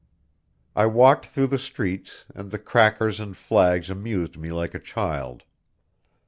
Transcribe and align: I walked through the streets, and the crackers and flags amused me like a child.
I 0.75 0.87
walked 0.87 1.27
through 1.27 1.45
the 1.45 1.59
streets, 1.59 2.25
and 2.33 2.49
the 2.49 2.57
crackers 2.57 3.19
and 3.19 3.37
flags 3.37 3.91
amused 3.91 4.35
me 4.35 4.51
like 4.51 4.73
a 4.73 4.79
child. 4.79 5.43